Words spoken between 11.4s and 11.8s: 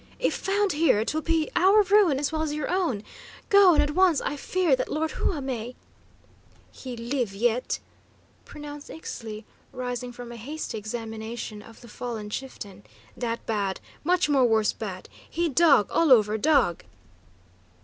o